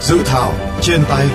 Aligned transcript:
Dự 0.00 0.22
thảo 0.24 0.54
trên 0.82 1.00
tay 1.08 1.28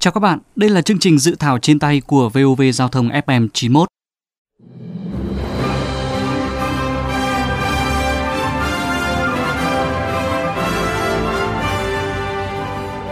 Chào 0.00 0.12
các 0.12 0.20
bạn, 0.20 0.38
đây 0.56 0.70
là 0.70 0.82
chương 0.82 0.98
trình 0.98 1.18
dự 1.18 1.36
thảo 1.38 1.58
trên 1.58 1.78
tay 1.78 2.00
của 2.06 2.28
VOV 2.28 2.62
Giao 2.72 2.88
thông 2.88 3.08
FM 3.08 3.48
91. 3.52 3.88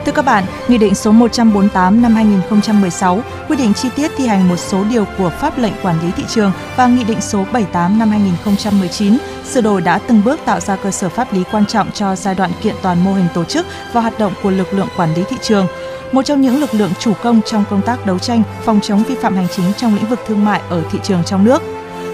Thưa 0.07 0.13
các 0.13 0.25
bạn, 0.25 0.45
Nghị 0.69 0.79
định 0.79 0.95
số 0.95 1.13
148 1.13 2.03
năm 2.03 2.15
2016 2.15 3.21
quy 3.49 3.57
định 3.57 3.75
chi 3.75 3.89
tiết 3.97 4.11
thi 4.17 4.27
hành 4.27 4.49
một 4.49 4.57
số 4.57 4.85
điều 4.91 5.05
của 5.19 5.31
pháp 5.41 5.59
lệnh 5.59 5.73
quản 5.83 6.01
lý 6.03 6.11
thị 6.17 6.25
trường 6.29 6.53
và 6.77 6.87
Nghị 6.87 7.05
định 7.05 7.21
số 7.21 7.45
78 7.53 7.99
năm 7.99 8.11
2019 8.11 9.19
sửa 9.51 9.61
đổi 9.61 9.81
đã 9.81 9.99
từng 9.99 10.23
bước 10.25 10.41
tạo 10.45 10.61
ra 10.61 10.77
cơ 10.77 10.91
sở 10.91 11.09
pháp 11.09 11.33
lý 11.33 11.43
quan 11.53 11.67
trọng 11.67 11.91
cho 11.93 12.17
giai 12.17 12.35
đoạn 12.35 12.51
kiện 12.63 12.75
toàn 12.83 13.05
mô 13.05 13.15
hình 13.15 13.27
tổ 13.35 13.45
chức 13.45 13.67
và 13.93 14.01
hoạt 14.01 14.19
động 14.19 14.33
của 14.43 14.51
lực 14.51 14.75
lượng 14.75 14.89
quản 14.97 15.15
lý 15.15 15.23
thị 15.29 15.37
trường 15.43 15.67
một 16.13 16.23
trong 16.23 16.41
những 16.41 16.61
lực 16.61 16.75
lượng 16.75 16.91
chủ 16.99 17.13
công 17.23 17.41
trong 17.47 17.65
công 17.71 17.83
tác 17.83 18.07
đấu 18.07 18.19
tranh 18.19 18.43
phòng 18.65 18.81
chống 18.83 19.03
vi 19.03 19.15
phạm 19.15 19.37
hành 19.37 19.49
chính 19.57 19.73
trong 19.77 19.95
lĩnh 19.95 20.07
vực 20.07 20.21
thương 20.27 20.45
mại 20.45 20.61
ở 20.69 20.83
thị 20.93 20.99
trường 21.03 21.25
trong 21.25 21.45
nước. 21.45 21.63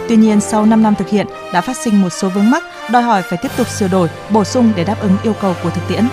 Tuy 0.09 0.17
nhiên, 0.17 0.41
sau 0.41 0.67
5 0.67 0.83
năm 0.83 0.95
thực 0.95 1.09
hiện 1.09 1.27
đã 1.53 1.61
phát 1.61 1.77
sinh 1.77 2.03
một 2.03 2.11
số 2.11 2.29
vướng 2.29 2.51
mắc, 2.51 2.65
đòi 2.91 3.03
hỏi 3.03 3.23
phải 3.23 3.39
tiếp 3.43 3.51
tục 3.57 3.69
sửa 3.69 3.89
đổi, 3.89 4.09
bổ 4.31 4.45
sung 4.45 4.73
để 4.77 4.85
đáp 4.85 5.01
ứng 5.01 5.17
yêu 5.23 5.35
cầu 5.41 5.55
của 5.63 5.71
thực 5.71 5.89
tiễn. 5.89 6.05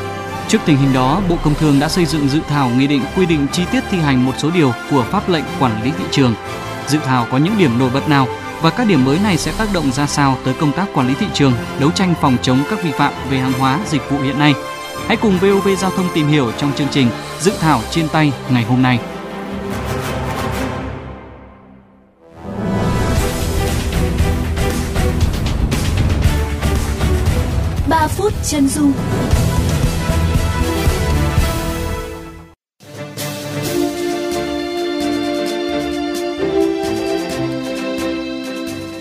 Trước 0.55 0.62
tình 0.66 0.77
hình 0.77 0.94
đó, 0.94 1.22
Bộ 1.30 1.38
Công 1.44 1.55
Thương 1.55 1.80
đã 1.80 1.90
xây 1.90 2.05
dựng 2.05 2.30
dự 2.30 2.40
thảo 2.50 2.70
nghị 2.70 2.88
định 2.88 3.02
quy 3.16 3.26
định 3.26 3.48
chi 3.52 3.63
tiết 3.72 3.84
thi 3.91 3.98
hành 3.98 4.26
một 4.26 4.32
số 4.38 4.52
điều 4.52 4.73
của 4.91 5.05
pháp 5.12 5.30
lệnh 5.30 5.44
quản 5.59 5.84
lý 5.84 5.91
thị 5.91 6.04
trường. 6.12 6.34
Dự 6.88 6.99
thảo 7.05 7.27
có 7.32 7.38
những 7.38 7.57
điểm 7.57 7.80
nổi 7.80 7.90
bật 7.93 8.10
nào 8.10 8.27
và 8.62 8.70
các 8.70 8.88
điểm 8.88 9.05
mới 9.05 9.20
này 9.20 9.38
sẽ 9.38 9.52
tác 9.57 9.68
động 9.74 9.91
ra 9.91 10.07
sao 10.07 10.38
tới 10.46 10.54
công 10.60 10.71
tác 10.71 10.85
quản 10.93 11.07
lý 11.07 11.13
thị 11.13 11.26
trường, 11.34 11.54
đấu 11.80 11.91
tranh 11.91 12.13
phòng 12.21 12.38
chống 12.41 12.60
các 12.70 12.84
vi 12.84 12.91
phạm 12.91 13.13
về 13.30 13.38
hàng 13.38 13.54
hóa, 13.54 13.80
dịch 13.88 14.02
vụ 14.10 14.20
hiện 14.20 14.40
nay. 14.40 14.54
Hãy 15.07 15.18
cùng 15.18 15.38
VOV 15.38 15.68
Giao 15.80 15.91
thông 15.91 16.07
tìm 16.13 16.27
hiểu 16.27 16.52
trong 16.58 16.74
chương 16.74 16.87
trình 16.91 17.08
Dự 17.40 17.52
thảo 17.60 17.82
trên 17.91 18.08
tay 18.10 18.34
ngày 18.49 18.63
hôm 18.63 18.82
nay. 18.82 18.99
ba 27.90 28.08
phút 28.08 28.34
chân 28.43 28.68
dung 28.68 28.93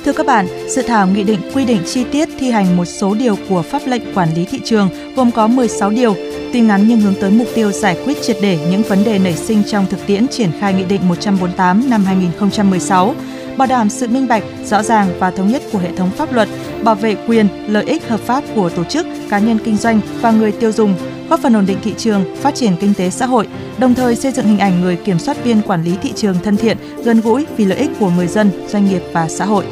Thưa 0.05 0.13
các 0.13 0.27
bạn, 0.27 0.47
dự 0.69 0.83
thảo 0.83 1.07
nghị 1.07 1.25
định 1.25 1.41
quy 1.55 1.65
định 1.65 1.83
chi 1.87 2.05
tiết 2.13 2.29
thi 2.39 2.51
hành 2.51 2.77
một 2.77 2.85
số 2.85 3.15
điều 3.15 3.37
của 3.49 3.63
pháp 3.63 3.83
lệnh 3.87 4.15
quản 4.15 4.35
lý 4.35 4.45
thị 4.45 4.61
trường 4.65 4.89
gồm 5.17 5.31
có 5.31 5.47
16 5.47 5.91
điều, 5.91 6.15
tuy 6.53 6.61
ngắn 6.61 6.89
nhưng 6.89 7.01
hướng 7.01 7.15
tới 7.21 7.31
mục 7.31 7.47
tiêu 7.55 7.73
giải 7.73 7.99
quyết 8.05 8.23
triệt 8.23 8.37
để 8.43 8.59
những 8.71 8.83
vấn 8.83 9.05
đề 9.05 9.19
nảy 9.19 9.33
sinh 9.33 9.63
trong 9.67 9.87
thực 9.91 10.07
tiễn 10.07 10.29
triển 10.29 10.51
khai 10.61 10.75
Nghị 10.75 10.85
định 10.85 11.09
148 11.09 11.91
năm 11.91 12.05
2016, 12.05 13.15
bảo 13.57 13.69
đảm 13.69 13.91
sự 13.91 14.09
minh 14.09 14.29
bạch, 14.29 14.43
rõ 14.65 14.83
ràng 14.83 15.09
và 15.19 15.31
thống 15.31 15.49
nhất 15.49 15.63
của 15.73 15.79
hệ 15.79 15.97
thống 15.97 16.11
pháp 16.11 16.33
luật, 16.33 16.49
bảo 16.83 16.95
vệ 16.95 17.17
quyền, 17.27 17.49
lợi 17.69 17.85
ích 17.85 18.09
hợp 18.09 18.21
pháp 18.21 18.45
của 18.55 18.71
tổ 18.71 18.85
chức, 18.85 19.07
cá 19.31 19.39
nhân 19.39 19.59
kinh 19.65 19.77
doanh 19.77 20.01
và 20.21 20.31
người 20.31 20.53
tiêu 20.53 20.73
dùng, 20.73 20.95
góp 21.29 21.41
phần 21.41 21.57
ổn 21.57 21.67
định 21.67 21.79
thị 21.85 21.95
trường, 21.99 22.37
phát 22.37 22.55
triển 22.55 22.73
kinh 22.81 22.95
tế 22.95 23.11
xã 23.11 23.27
hội, 23.27 23.49
đồng 23.79 23.95
thời 23.95 24.17
xây 24.17 24.33
dựng 24.33 24.47
hình 24.47 24.59
ảnh 24.59 24.81
người 24.81 24.97
kiểm 24.97 25.19
soát 25.19 25.45
viên 25.45 25.63
quản 25.63 25.85
lý 25.85 25.97
thị 26.03 26.13
trường 26.17 26.37
thân 26.45 26.57
thiện, 26.57 26.77
gần 27.05 27.21
gũi 27.21 27.47
vì 27.57 27.65
lợi 27.65 27.79
ích 27.79 27.91
của 28.01 28.11
người 28.11 28.27
dân, 28.27 28.51
doanh 28.69 28.89
nghiệp 28.89 29.03
và 29.13 29.29
xã 29.29 29.45
hội. 29.45 29.65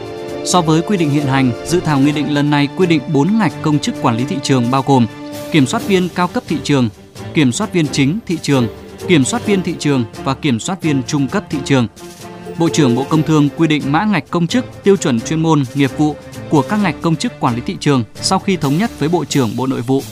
So 0.45 0.61
với 0.61 0.83
quy 0.83 0.97
định 0.97 1.11
hiện 1.11 1.27
hành, 1.27 1.53
dự 1.67 1.80
thảo 1.80 1.98
nghị 1.98 2.13
định 2.13 2.35
lần 2.35 2.51
này 2.51 2.69
quy 2.77 2.86
định 2.86 3.01
4 3.13 3.39
ngạch 3.39 3.53
công 3.63 3.79
chức 3.79 3.95
quản 4.03 4.17
lý 4.17 4.25
thị 4.25 4.36
trường 4.42 4.70
bao 4.70 4.85
gồm 4.86 5.07
kiểm 5.53 5.67
soát 5.67 5.86
viên 5.86 6.08
cao 6.14 6.29
cấp 6.29 6.42
thị 6.48 6.57
trường, 6.64 6.89
kiểm 7.35 7.53
soát 7.53 7.73
viên 7.73 7.86
chính 7.86 8.19
thị 8.27 8.39
trường, 8.42 8.69
kiểm 9.08 9.25
soát 9.25 9.47
viên 9.47 9.63
thị 9.63 9.75
trường 9.79 10.05
và 10.25 10.35
kiểm 10.35 10.61
soát 10.61 10.83
viên 10.83 11.03
trung 11.03 11.29
cấp 11.29 11.45
thị 11.51 11.58
trường. 11.64 11.86
Bộ 12.58 12.69
trưởng 12.69 12.95
Bộ 12.95 13.05
Công 13.08 13.23
Thương 13.23 13.48
quy 13.57 13.67
định 13.67 13.83
mã 13.86 14.05
ngạch 14.05 14.30
công 14.30 14.47
chức, 14.47 14.64
tiêu 14.83 14.97
chuẩn 14.97 15.20
chuyên 15.20 15.41
môn, 15.42 15.64
nghiệp 15.75 15.91
vụ 15.98 16.17
của 16.51 16.63
các 16.63 16.77
ngạch 16.83 16.95
công 17.03 17.17
chức 17.17 17.41
quản 17.41 17.55
lý 17.55 17.61
thị 17.67 17.77
trường 17.80 18.05
sau 18.14 18.39
khi 18.39 18.57
thống 18.57 18.79
nhất 18.79 18.91
với 18.98 19.09
Bộ 19.09 19.24
trưởng 19.24 19.57
Bộ 19.57 19.67
Nội 19.67 19.80
vụ. 19.80 20.03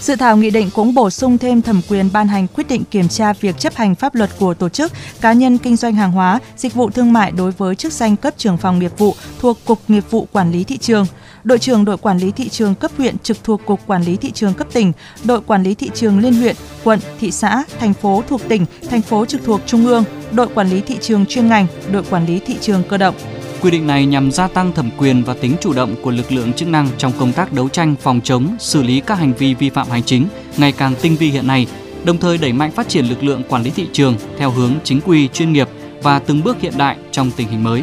Dự 0.00 0.16
thảo 0.16 0.36
nghị 0.36 0.50
định 0.50 0.70
cũng 0.74 0.94
bổ 0.94 1.10
sung 1.10 1.38
thêm 1.38 1.62
thẩm 1.62 1.80
quyền 1.88 2.08
ban 2.12 2.28
hành 2.28 2.46
quyết 2.48 2.68
định 2.68 2.84
kiểm 2.84 3.08
tra 3.08 3.32
việc 3.32 3.58
chấp 3.58 3.74
hành 3.74 3.94
pháp 3.94 4.14
luật 4.14 4.30
của 4.38 4.54
tổ 4.54 4.68
chức, 4.68 4.92
cá 5.20 5.32
nhân 5.32 5.58
kinh 5.58 5.76
doanh 5.76 5.94
hàng 5.94 6.12
hóa, 6.12 6.38
dịch 6.56 6.74
vụ 6.74 6.90
thương 6.90 7.12
mại 7.12 7.32
đối 7.32 7.50
với 7.50 7.74
chức 7.74 7.92
danh 7.92 8.16
cấp 8.16 8.34
trưởng 8.36 8.56
phòng 8.56 8.78
nghiệp 8.78 8.92
vụ 8.98 9.14
thuộc 9.40 9.58
Cục 9.64 9.78
Nghiệp 9.88 10.04
vụ 10.10 10.28
Quản 10.32 10.52
lý 10.52 10.64
thị 10.64 10.78
trường, 10.78 11.06
đội 11.44 11.58
trưởng 11.58 11.84
đội 11.84 11.96
quản 11.96 12.18
lý 12.18 12.30
thị 12.32 12.48
trường 12.48 12.74
cấp 12.74 12.90
huyện 12.98 13.18
trực 13.18 13.44
thuộc 13.44 13.60
Cục 13.66 13.80
Quản 13.86 14.02
lý 14.02 14.16
thị 14.16 14.30
trường 14.30 14.54
cấp 14.54 14.66
tỉnh, 14.72 14.92
đội 15.24 15.40
quản 15.40 15.62
lý 15.62 15.74
thị 15.74 15.90
trường 15.94 16.18
liên 16.18 16.34
huyện, 16.34 16.56
quận, 16.84 17.00
thị 17.20 17.30
xã, 17.30 17.62
thành 17.80 17.94
phố 17.94 18.22
thuộc 18.28 18.40
tỉnh, 18.48 18.66
thành 18.90 19.02
phố 19.02 19.24
trực 19.24 19.44
thuộc 19.44 19.60
trung 19.66 19.86
ương, 19.86 20.04
đội 20.32 20.48
quản 20.54 20.70
lý 20.70 20.80
thị 20.80 20.98
trường 21.00 21.26
chuyên 21.26 21.48
ngành, 21.48 21.66
đội 21.92 22.02
quản 22.10 22.26
lý 22.26 22.38
thị 22.38 22.56
trường 22.60 22.82
cơ 22.88 22.96
động. 22.96 23.14
Quy 23.62 23.70
định 23.70 23.86
này 23.86 24.06
nhằm 24.06 24.30
gia 24.32 24.48
tăng 24.48 24.72
thẩm 24.72 24.90
quyền 24.98 25.24
và 25.24 25.34
tính 25.34 25.56
chủ 25.60 25.72
động 25.72 25.94
của 26.02 26.10
lực 26.10 26.32
lượng 26.32 26.52
chức 26.52 26.68
năng 26.68 26.88
trong 26.98 27.12
công 27.18 27.32
tác 27.32 27.52
đấu 27.52 27.68
tranh 27.68 27.94
phòng 28.00 28.20
chống, 28.24 28.56
xử 28.58 28.82
lý 28.82 29.00
các 29.00 29.18
hành 29.18 29.32
vi 29.32 29.54
vi 29.54 29.70
phạm 29.70 29.90
hành 29.90 30.02
chính 30.02 30.26
ngày 30.56 30.72
càng 30.72 30.94
tinh 31.02 31.16
vi 31.16 31.28
hiện 31.28 31.46
nay, 31.46 31.66
đồng 32.04 32.18
thời 32.18 32.38
đẩy 32.38 32.52
mạnh 32.52 32.70
phát 32.70 32.88
triển 32.88 33.04
lực 33.06 33.24
lượng 33.24 33.42
quản 33.48 33.62
lý 33.62 33.70
thị 33.70 33.86
trường 33.92 34.14
theo 34.38 34.50
hướng 34.50 34.72
chính 34.84 35.00
quy, 35.00 35.28
chuyên 35.28 35.52
nghiệp 35.52 35.68
và 36.02 36.18
từng 36.18 36.42
bước 36.44 36.60
hiện 36.60 36.72
đại 36.76 36.96
trong 37.10 37.30
tình 37.36 37.48
hình 37.48 37.64
mới. 37.64 37.82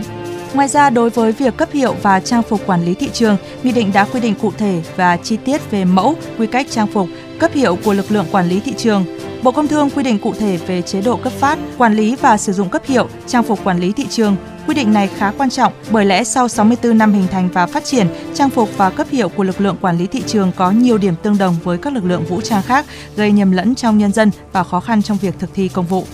Ngoài 0.53 0.67
ra, 0.67 0.89
đối 0.89 1.09
với 1.09 1.31
việc 1.31 1.57
cấp 1.57 1.69
hiệu 1.73 1.95
và 2.01 2.19
trang 2.19 2.43
phục 2.43 2.61
quản 2.65 2.85
lý 2.85 2.93
thị 2.93 3.09
trường, 3.13 3.37
Nghị 3.63 3.71
định 3.71 3.91
đã 3.93 4.05
quy 4.05 4.19
định 4.19 4.35
cụ 4.41 4.51
thể 4.57 4.81
và 4.95 5.17
chi 5.17 5.37
tiết 5.45 5.71
về 5.71 5.85
mẫu, 5.85 6.15
quy 6.37 6.47
cách 6.47 6.67
trang 6.69 6.87
phục, 6.87 7.07
cấp 7.39 7.51
hiệu 7.53 7.77
của 7.83 7.93
lực 7.93 8.11
lượng 8.11 8.25
quản 8.31 8.49
lý 8.49 8.59
thị 8.59 8.73
trường. 8.77 9.05
Bộ 9.43 9.51
Công 9.51 9.67
Thương 9.67 9.89
quy 9.89 10.03
định 10.03 10.19
cụ 10.19 10.33
thể 10.39 10.57
về 10.67 10.81
chế 10.81 11.01
độ 11.01 11.17
cấp 11.17 11.33
phát, 11.33 11.59
quản 11.77 11.95
lý 11.95 12.15
và 12.15 12.37
sử 12.37 12.53
dụng 12.53 12.69
cấp 12.69 12.81
hiệu, 12.85 13.07
trang 13.27 13.43
phục 13.43 13.63
quản 13.63 13.79
lý 13.79 13.91
thị 13.91 14.05
trường. 14.09 14.35
Quy 14.67 14.73
định 14.73 14.93
này 14.93 15.07
khá 15.07 15.31
quan 15.37 15.49
trọng 15.49 15.73
bởi 15.91 16.05
lẽ 16.05 16.23
sau 16.23 16.47
64 16.47 16.97
năm 16.97 17.13
hình 17.13 17.27
thành 17.31 17.49
và 17.53 17.65
phát 17.65 17.85
triển, 17.85 18.07
trang 18.33 18.49
phục 18.49 18.69
và 18.77 18.89
cấp 18.89 19.07
hiệu 19.11 19.29
của 19.29 19.43
lực 19.43 19.61
lượng 19.61 19.77
quản 19.81 19.97
lý 19.97 20.07
thị 20.07 20.23
trường 20.27 20.51
có 20.55 20.71
nhiều 20.71 20.97
điểm 20.97 21.13
tương 21.23 21.37
đồng 21.37 21.55
với 21.63 21.77
các 21.77 21.93
lực 21.93 22.05
lượng 22.05 22.25
vũ 22.25 22.41
trang 22.41 22.61
khác, 22.61 22.85
gây 23.15 23.31
nhầm 23.31 23.51
lẫn 23.51 23.75
trong 23.75 23.97
nhân 23.97 24.11
dân 24.11 24.31
và 24.51 24.63
khó 24.63 24.79
khăn 24.79 25.01
trong 25.01 25.17
việc 25.17 25.35
thực 25.39 25.49
thi 25.53 25.67
công 25.67 25.85
vụ. 25.85 26.05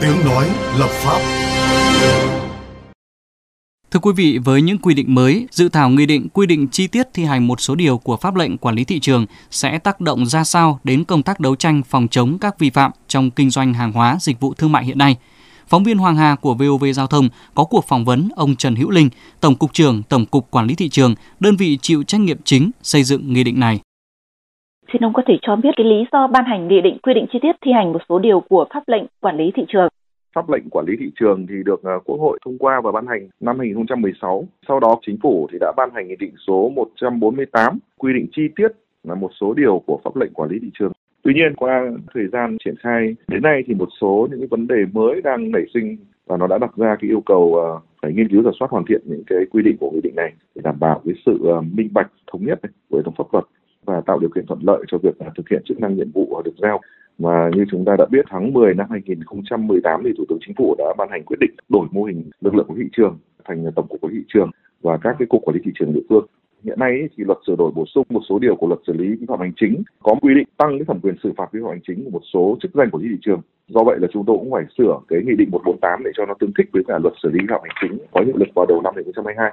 Tiếng 0.00 0.24
nói 0.24 0.48
lập 0.78 0.88
pháp 0.90 1.20
Thưa 3.92 4.00
quý 4.02 4.10
vị, 4.16 4.38
với 4.44 4.62
những 4.62 4.78
quy 4.78 4.94
định 4.94 5.14
mới, 5.14 5.46
dự 5.50 5.68
thảo 5.68 5.90
nghị 5.90 6.06
định 6.06 6.28
quy 6.32 6.46
định 6.46 6.68
chi 6.68 6.86
tiết 6.86 7.06
thi 7.14 7.24
hành 7.24 7.46
một 7.46 7.60
số 7.60 7.74
điều 7.74 7.98
của 7.98 8.16
pháp 8.16 8.34
lệnh 8.36 8.58
quản 8.58 8.74
lý 8.74 8.84
thị 8.84 9.00
trường 9.00 9.26
sẽ 9.50 9.78
tác 9.78 10.00
động 10.00 10.26
ra 10.26 10.44
sao 10.44 10.78
đến 10.84 11.04
công 11.04 11.22
tác 11.22 11.40
đấu 11.40 11.56
tranh 11.56 11.82
phòng 11.82 12.08
chống 12.08 12.38
các 12.40 12.58
vi 12.58 12.70
phạm 12.70 12.90
trong 13.08 13.30
kinh 13.30 13.50
doanh 13.50 13.74
hàng 13.74 13.92
hóa, 13.92 14.16
dịch 14.20 14.40
vụ 14.40 14.54
thương 14.54 14.72
mại 14.72 14.84
hiện 14.84 14.98
nay. 14.98 15.16
Phóng 15.66 15.84
viên 15.84 15.98
Hoàng 15.98 16.16
Hà 16.16 16.34
của 16.34 16.54
VOV 16.54 16.84
Giao 16.94 17.06
thông 17.06 17.28
có 17.54 17.64
cuộc 17.64 17.84
phỏng 17.84 18.04
vấn 18.04 18.28
ông 18.36 18.56
Trần 18.56 18.76
Hữu 18.76 18.90
Linh, 18.90 19.08
Tổng 19.40 19.54
cục 19.54 19.72
trưởng 19.72 20.02
Tổng 20.02 20.26
cục 20.26 20.50
Quản 20.50 20.66
lý 20.66 20.74
thị 20.74 20.88
trường, 20.88 21.14
đơn 21.40 21.56
vị 21.56 21.78
chịu 21.82 22.02
trách 22.02 22.20
nhiệm 22.20 22.38
chính 22.44 22.70
xây 22.82 23.02
dựng 23.02 23.32
nghị 23.32 23.44
định 23.44 23.60
này. 23.60 23.80
Xin 24.92 25.04
ông 25.04 25.12
có 25.12 25.22
thể 25.26 25.34
cho 25.42 25.56
biết 25.56 25.70
cái 25.76 25.86
lý 25.86 26.04
do 26.12 26.26
ban 26.26 26.44
hành 26.44 26.68
nghị 26.68 26.80
định 26.84 26.98
quy 27.02 27.14
định 27.14 27.26
chi 27.32 27.38
tiết 27.42 27.52
thi 27.64 27.70
hành 27.72 27.92
một 27.92 28.02
số 28.08 28.18
điều 28.18 28.40
của 28.40 28.66
pháp 28.74 28.82
lệnh 28.86 29.02
quản 29.20 29.36
lý 29.36 29.44
thị 29.56 29.62
trường 29.72 29.88
pháp 30.34 30.50
lệnh 30.50 30.70
quản 30.70 30.86
lý 30.86 30.96
thị 31.00 31.10
trường 31.20 31.46
thì 31.46 31.54
được 31.64 31.82
à, 31.82 31.92
Quốc 32.04 32.16
hội 32.20 32.38
thông 32.44 32.58
qua 32.58 32.80
và 32.80 32.92
ban 32.92 33.06
hành 33.06 33.28
năm 33.40 33.58
2016. 33.58 34.48
Sau 34.68 34.80
đó, 34.80 34.98
chính 35.06 35.16
phủ 35.22 35.48
thì 35.52 35.58
đã 35.60 35.72
ban 35.76 35.90
hành 35.94 36.08
nghị 36.08 36.16
định 36.16 36.34
số 36.46 36.72
148 36.74 37.78
quy 37.98 38.12
định 38.12 38.26
chi 38.32 38.42
tiết 38.56 38.68
là 39.04 39.14
một 39.14 39.30
số 39.40 39.54
điều 39.54 39.82
của 39.86 40.00
pháp 40.04 40.16
lệnh 40.16 40.32
quản 40.32 40.50
lý 40.50 40.58
thị 40.62 40.70
trường. 40.78 40.92
Tuy 41.22 41.34
nhiên, 41.34 41.54
qua 41.56 41.90
thời 42.14 42.26
gian 42.32 42.56
triển 42.64 42.74
khai 42.76 43.16
đến 43.28 43.42
nay 43.42 43.62
thì 43.66 43.74
một 43.74 43.88
số 44.00 44.28
những 44.30 44.40
cái 44.40 44.48
vấn 44.50 44.66
đề 44.66 44.84
mới 44.92 45.22
đang 45.22 45.50
nảy 45.50 45.62
sinh 45.74 45.96
và 46.26 46.36
nó 46.36 46.46
đã 46.46 46.58
đặt 46.58 46.76
ra 46.76 46.96
cái 47.00 47.10
yêu 47.10 47.22
cầu 47.26 47.60
à, 47.60 47.68
phải 48.02 48.12
nghiên 48.12 48.28
cứu 48.28 48.42
giả 48.42 48.50
soát 48.58 48.70
hoàn 48.70 48.84
thiện 48.88 49.00
những 49.04 49.22
cái 49.26 49.38
quy 49.50 49.62
định 49.62 49.76
của 49.80 49.90
nghị 49.90 50.00
định 50.00 50.16
này 50.16 50.32
để 50.54 50.62
đảm 50.64 50.78
bảo 50.80 51.02
cái 51.04 51.14
sự 51.26 51.38
à, 51.48 51.60
minh 51.72 51.88
bạch, 51.92 52.10
thống 52.32 52.46
nhất 52.46 52.60
của 52.90 52.96
hệ 52.96 53.02
thống 53.04 53.14
pháp 53.18 53.24
luật 53.32 53.44
và 53.84 54.00
tạo 54.06 54.18
điều 54.18 54.30
kiện 54.34 54.46
thuận 54.46 54.60
lợi 54.62 54.84
cho 54.88 54.98
việc 54.98 55.14
thực 55.36 55.48
hiện 55.48 55.62
chức 55.64 55.80
năng 55.80 55.96
nhiệm 55.96 56.10
vụ 56.10 56.42
được 56.44 56.54
giao 56.58 56.80
và 57.20 57.50
như 57.54 57.64
chúng 57.70 57.84
ta 57.84 57.96
đã 57.98 58.06
biết, 58.10 58.24
tháng 58.30 58.52
10 58.52 58.74
năm 58.74 58.86
2018 58.90 60.00
thì 60.04 60.10
Thủ 60.18 60.24
tướng 60.28 60.38
Chính 60.46 60.54
phủ 60.58 60.74
đã 60.78 60.84
ban 60.98 61.08
hành 61.10 61.22
quyết 61.24 61.36
định 61.40 61.50
đổi 61.68 61.86
mô 61.90 62.04
hình 62.04 62.30
lực 62.40 62.54
lượng 62.54 62.66
của 62.68 62.74
thị 62.76 62.88
trường 62.96 63.18
thành 63.44 63.64
tổng 63.76 63.86
cục 63.88 64.00
của 64.00 64.08
thị 64.12 64.22
trường 64.28 64.50
và 64.82 64.98
các 65.02 65.16
cái 65.18 65.26
cục 65.26 65.42
quản 65.44 65.54
lý 65.54 65.62
thị 65.64 65.72
trường 65.74 65.94
địa 65.94 66.06
phương 66.08 66.26
Hiện 66.64 66.78
nay 66.78 67.08
thì 67.16 67.24
luật 67.24 67.38
sửa 67.46 67.56
đổi 67.58 67.72
bổ 67.74 67.84
sung 67.94 68.06
một 68.08 68.20
số 68.28 68.38
điều 68.38 68.56
của 68.56 68.66
luật 68.68 68.80
xử 68.86 68.92
lý 68.92 69.08
vi 69.08 69.26
phạm 69.28 69.40
hành 69.40 69.52
chính 69.56 69.82
có 70.02 70.14
quy 70.22 70.34
định 70.34 70.48
tăng 70.56 70.78
cái 70.78 70.84
thẩm 70.88 71.00
quyền 71.00 71.14
xử 71.22 71.32
phạt 71.36 71.52
vi 71.52 71.60
phạm 71.62 71.70
hành 71.70 71.80
chính 71.86 72.04
của 72.04 72.10
một 72.10 72.22
số 72.32 72.56
chức 72.62 72.70
danh 72.74 72.90
của 72.90 72.98
thị 72.98 73.08
trường. 73.22 73.40
Do 73.68 73.84
vậy 73.84 73.98
là 74.00 74.08
chúng 74.12 74.24
tôi 74.26 74.36
cũng 74.38 74.50
phải 74.50 74.64
sửa 74.78 74.98
cái 75.08 75.20
nghị 75.26 75.34
định 75.38 75.48
148 75.50 76.02
để 76.04 76.10
cho 76.16 76.26
nó 76.26 76.34
tương 76.40 76.52
thích 76.58 76.68
với 76.72 76.82
cả 76.88 76.98
luật 76.98 77.14
xử 77.22 77.28
lý 77.30 77.38
vi 77.40 77.46
phạm 77.50 77.60
hành 77.62 77.76
chính 77.80 77.98
có 78.12 78.20
hiệu 78.20 78.36
lực 78.36 78.48
vào 78.54 78.66
đầu 78.66 78.80
năm 78.82 78.94
2022. 78.96 79.52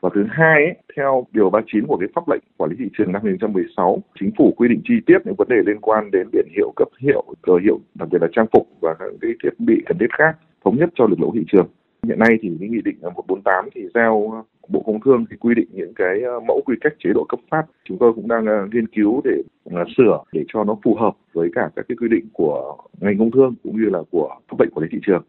Và 0.00 0.10
thứ 0.14 0.26
hai, 0.30 0.64
ấy, 0.64 0.74
theo 0.96 1.26
điều 1.32 1.50
39 1.50 1.86
của 1.86 1.96
cái 1.96 2.08
pháp 2.14 2.28
lệnh 2.28 2.40
quản 2.56 2.70
lý 2.70 2.76
thị 2.78 2.90
trường 2.98 3.12
năm 3.12 3.22
2016, 3.24 4.02
chính 4.20 4.30
phủ 4.38 4.54
quy 4.56 4.68
định 4.68 4.80
chi 4.84 4.94
tiết 5.06 5.18
những 5.24 5.34
vấn 5.38 5.48
đề 5.48 5.56
liên 5.66 5.80
quan 5.80 6.10
đến 6.10 6.28
biển 6.32 6.46
hiệu, 6.56 6.72
cấp 6.76 6.88
hiệu, 7.00 7.24
cờ 7.42 7.52
hiệu, 7.62 7.78
đặc 7.94 8.08
biệt 8.12 8.18
là 8.22 8.28
trang 8.32 8.46
phục 8.52 8.68
và 8.80 8.94
các 8.98 9.06
cái 9.20 9.30
thiết 9.42 9.54
bị 9.58 9.82
cần 9.86 9.98
thiết 9.98 10.12
khác 10.18 10.36
thống 10.64 10.76
nhất 10.76 10.88
cho 10.94 11.06
lực 11.06 11.20
lượng 11.20 11.30
thị 11.34 11.44
trường. 11.52 11.68
Hiện 12.02 12.18
nay 12.18 12.38
thì 12.42 12.50
cái 12.60 12.68
nghị 12.68 12.80
định 12.84 12.96
148 13.02 13.68
thì 13.74 13.82
giao 13.94 14.44
Bộ 14.68 14.82
Công 14.86 15.00
Thương 15.00 15.24
thì 15.30 15.36
quy 15.36 15.54
định 15.54 15.68
những 15.72 15.94
cái 15.94 16.22
ờ, 16.22 16.40
mẫu 16.40 16.62
quy 16.66 16.76
cách 16.80 16.92
chế 17.04 17.10
độ 17.14 17.24
cấp 17.28 17.40
phát. 17.50 17.62
Chúng 17.84 17.98
tôi 17.98 18.12
cũng 18.12 18.28
đang 18.28 18.46
ờ, 18.46 18.68
nghiên 18.72 18.86
cứu 18.86 19.20
để 19.24 19.42
ờ, 19.64 19.84
sửa 19.96 20.18
để 20.32 20.44
cho 20.48 20.64
nó 20.64 20.76
phù 20.84 20.94
hợp 20.94 21.16
với 21.32 21.48
cả 21.54 21.70
các 21.76 21.84
cái 21.88 21.96
quy 22.00 22.08
định 22.08 22.28
của 22.32 22.76
ngành 23.00 23.18
công 23.18 23.30
thương 23.30 23.54
cũng 23.62 23.76
như 23.76 23.88
là 23.92 23.98
của 24.10 24.28
pháp 24.48 24.60
lệnh 24.60 24.70
quản 24.70 24.82
lý 24.82 24.88
thị 24.92 24.98
trường. 25.06 25.22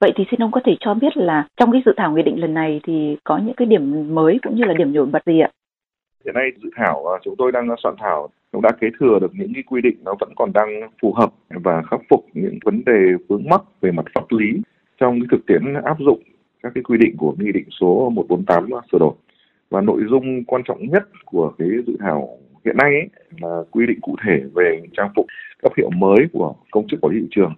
Vậy 0.00 0.12
thì 0.16 0.24
xin 0.30 0.42
ông 0.42 0.50
có 0.50 0.60
thể 0.64 0.76
cho 0.80 0.94
biết 0.94 1.16
là 1.16 1.46
trong 1.56 1.72
cái 1.72 1.82
dự 1.86 1.92
thảo 1.96 2.12
nghị 2.12 2.22
định 2.22 2.40
lần 2.40 2.54
này 2.54 2.80
thì 2.84 3.16
có 3.24 3.38
những 3.38 3.54
cái 3.56 3.66
điểm 3.66 4.14
mới 4.14 4.38
cũng 4.42 4.56
như 4.56 4.64
là 4.64 4.74
điểm 4.74 4.92
nổi 4.92 5.06
bật 5.06 5.22
gì 5.26 5.40
ạ? 5.40 5.50
Hiện 6.24 6.34
nay 6.34 6.50
dự 6.62 6.70
thảo 6.76 7.06
à, 7.06 7.18
chúng 7.24 7.34
tôi 7.38 7.52
đang 7.52 7.68
soạn 7.82 7.94
thảo 7.98 8.28
cũng 8.52 8.62
đã 8.62 8.70
kế 8.80 8.88
thừa 9.00 9.18
được 9.20 9.32
những 9.34 9.54
cái 9.54 9.62
quy 9.66 9.80
định 9.80 9.96
nó 10.04 10.14
vẫn 10.20 10.32
còn 10.36 10.52
đang 10.52 10.90
phù 11.02 11.12
hợp 11.12 11.30
và 11.50 11.82
khắc 11.90 12.00
phục 12.10 12.26
những 12.34 12.58
vấn 12.64 12.84
đề 12.86 13.14
vướng 13.28 13.48
mắc 13.50 13.62
về 13.80 13.90
mặt 13.90 14.04
pháp 14.14 14.24
lý 14.30 14.46
trong 15.00 15.20
cái 15.20 15.26
thực 15.30 15.46
tiễn 15.46 15.74
áp 15.84 15.96
dụng 15.98 16.20
các 16.62 16.72
cái 16.74 16.82
quy 16.82 16.98
định 16.98 17.16
của 17.16 17.34
nghị 17.38 17.52
định 17.52 17.66
số 17.80 18.10
148 18.10 18.68
sửa 18.92 18.98
đổi 18.98 19.14
và 19.70 19.80
nội 19.80 20.00
dung 20.10 20.44
quan 20.44 20.62
trọng 20.64 20.88
nhất 20.88 21.02
của 21.24 21.52
cái 21.58 21.68
dự 21.86 21.96
thảo 22.00 22.28
hiện 22.64 22.76
nay 22.76 22.90
ấy, 22.90 23.08
là 23.40 23.62
quy 23.70 23.86
định 23.86 24.00
cụ 24.00 24.16
thể 24.26 24.42
về 24.54 24.80
trang 24.96 25.10
phục 25.16 25.26
cấp 25.62 25.72
hiệu 25.76 25.90
mới 25.90 26.18
của 26.32 26.54
công 26.70 26.86
chức 26.88 27.00
quản 27.00 27.14
lý 27.14 27.20
thị 27.20 27.26
trường 27.30 27.54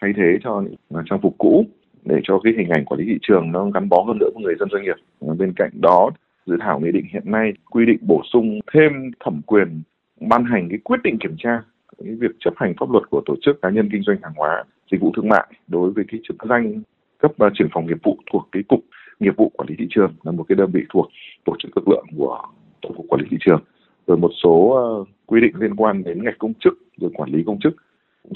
thay 0.00 0.12
thế 0.16 0.38
cho 0.44 0.60
những 0.60 1.04
trang 1.10 1.20
phục 1.22 1.34
cũ 1.38 1.66
để 2.04 2.20
cho 2.22 2.40
cái 2.44 2.52
hình 2.56 2.68
ảnh 2.68 2.84
quản 2.84 3.00
lý 3.00 3.06
thị 3.06 3.18
trường 3.22 3.52
nó 3.52 3.70
gắn 3.70 3.88
bó 3.88 4.04
hơn 4.06 4.18
nữa 4.18 4.30
với 4.34 4.44
người 4.44 4.54
dân 4.60 4.68
doanh 4.72 4.82
nghiệp. 4.82 4.96
Bên 5.38 5.52
cạnh 5.56 5.70
đó, 5.80 6.10
dự 6.46 6.56
thảo 6.60 6.80
nghị 6.80 6.92
định 6.92 7.04
hiện 7.12 7.22
nay 7.26 7.52
quy 7.70 7.86
định 7.86 7.98
bổ 8.00 8.22
sung 8.32 8.60
thêm 8.72 9.10
thẩm 9.24 9.40
quyền 9.46 9.82
ban 10.20 10.44
hành 10.44 10.68
cái 10.68 10.78
quyết 10.84 11.00
định 11.04 11.18
kiểm 11.18 11.36
tra 11.38 11.62
cái 11.98 12.14
việc 12.14 12.30
chấp 12.40 12.54
hành 12.56 12.74
pháp 12.80 12.90
luật 12.90 13.04
của 13.10 13.22
tổ 13.26 13.34
chức 13.42 13.62
cá 13.62 13.70
nhân 13.70 13.88
kinh 13.92 14.02
doanh 14.02 14.18
hàng 14.22 14.32
hóa 14.36 14.64
dịch 14.90 15.00
vụ 15.00 15.12
thương 15.16 15.28
mại 15.28 15.46
đối 15.68 15.90
với 15.90 16.04
cái 16.08 16.20
chức 16.28 16.36
danh 16.48 16.82
cấp 17.18 17.32
trưởng 17.54 17.68
phòng 17.72 17.86
nghiệp 17.86 17.98
vụ 18.02 18.16
thuộc 18.32 18.48
cái 18.52 18.62
cục 18.68 18.80
nghiệp 19.20 19.36
vụ 19.36 19.52
quản 19.54 19.68
lý 19.68 19.74
thị 19.78 19.86
trường 19.90 20.14
là 20.22 20.32
một 20.32 20.44
cái 20.48 20.56
đơn 20.56 20.70
vị 20.72 20.80
thuộc 20.88 21.08
tổ 21.44 21.52
chức 21.58 21.76
lực 21.76 21.88
lượng 21.88 22.06
của 22.16 22.42
tổng 22.82 22.94
cục 22.96 23.06
quản 23.08 23.20
lý 23.20 23.26
thị 23.30 23.36
trường 23.40 23.62
rồi 24.06 24.16
một 24.16 24.30
số 24.42 24.50
uh, 24.50 25.08
quy 25.26 25.40
định 25.40 25.52
liên 25.58 25.76
quan 25.76 26.04
đến 26.04 26.24
ngạch 26.24 26.38
công 26.38 26.54
chức 26.54 26.74
rồi 26.96 27.10
quản 27.14 27.30
lý 27.30 27.42
công 27.46 27.60
chức 27.60 27.76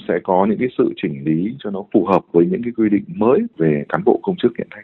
sẽ 0.07 0.13
có 0.23 0.45
những 0.49 0.59
cái 0.59 0.67
sự 0.77 0.93
chỉnh 0.95 1.23
lý 1.25 1.55
cho 1.59 1.69
nó 1.69 1.83
phù 1.93 2.05
hợp 2.05 2.21
với 2.31 2.45
những 2.45 2.63
cái 2.63 2.73
quy 2.77 2.89
định 2.89 3.03
mới 3.07 3.39
về 3.57 3.83
cán 3.89 4.01
bộ 4.05 4.19
công 4.23 4.35
chức 4.37 4.57
hiện 4.57 4.67
nay. 4.71 4.83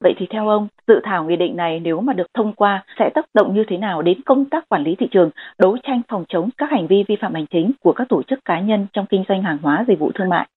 Vậy 0.00 0.14
thì 0.18 0.26
theo 0.30 0.48
ông, 0.48 0.68
dự 0.88 0.94
thảo 1.04 1.24
nghị 1.24 1.36
định 1.36 1.56
này 1.56 1.80
nếu 1.80 2.00
mà 2.00 2.12
được 2.12 2.26
thông 2.34 2.52
qua 2.52 2.84
sẽ 2.98 3.10
tác 3.14 3.24
động 3.34 3.54
như 3.54 3.64
thế 3.68 3.78
nào 3.78 4.02
đến 4.02 4.22
công 4.22 4.44
tác 4.44 4.68
quản 4.68 4.82
lý 4.82 4.96
thị 4.98 5.08
trường, 5.10 5.30
đấu 5.58 5.76
tranh 5.82 6.02
phòng 6.08 6.24
chống 6.28 6.50
các 6.58 6.70
hành 6.70 6.86
vi 6.86 7.04
vi 7.08 7.16
phạm 7.20 7.34
hành 7.34 7.46
chính 7.46 7.72
của 7.80 7.92
các 7.92 8.08
tổ 8.08 8.22
chức 8.22 8.44
cá 8.44 8.60
nhân 8.60 8.86
trong 8.92 9.06
kinh 9.06 9.24
doanh 9.28 9.42
hàng 9.42 9.58
hóa 9.62 9.84
dịch 9.88 9.98
vụ 9.98 10.10
thương 10.14 10.28
mại? 10.28 10.48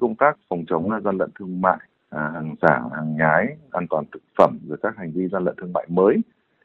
Công 0.00 0.14
tác 0.14 0.38
phòng 0.48 0.64
chống 0.68 0.90
gian 1.04 1.18
lận 1.18 1.30
thương 1.38 1.60
mại, 1.60 1.78
à, 2.10 2.30
hàng 2.34 2.54
giả, 2.62 2.80
hàng 2.96 3.16
nhái, 3.16 3.46
an 3.70 3.86
toàn 3.90 4.04
thực 4.12 4.22
phẩm 4.38 4.58
rồi 4.68 4.78
các 4.82 4.96
hành 4.96 5.12
vi 5.14 5.28
gian 5.28 5.44
lận 5.44 5.54
thương 5.56 5.72
mại 5.72 5.86
mới 5.88 6.16